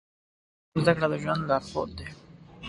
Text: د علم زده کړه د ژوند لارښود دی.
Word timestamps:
د 0.03 0.03
علم 0.75 0.79
زده 0.83 0.91
کړه 0.95 1.07
د 1.11 1.13
ژوند 1.23 1.43
لارښود 1.49 1.89
دی. 1.97 2.07